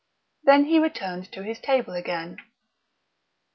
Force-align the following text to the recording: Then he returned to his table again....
Then 0.43 0.65
he 0.65 0.79
returned 0.79 1.31
to 1.31 1.43
his 1.43 1.59
table 1.59 1.93
again.... 1.93 2.37